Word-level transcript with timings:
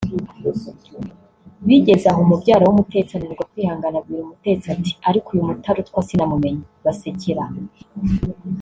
Bigeze 1.67 2.05
aho 2.11 2.21
mubyara 2.29 2.63
w’Umutesi 2.65 3.11
ananirwa 3.13 3.49
kwihangana 3.51 3.97
abwira 3.99 4.21
Umutesi 4.23 4.65
ati 4.75 4.91
“Ariko 5.09 5.27
uyu 5.29 5.47
mutarutwa 5.49 5.99
sinamumenye(Basekera 6.07 7.21
icyarimwe) 7.47 7.75